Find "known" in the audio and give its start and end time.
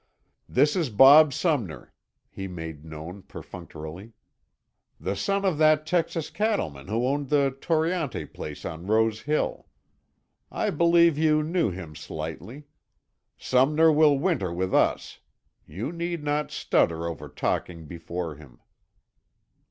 2.83-3.21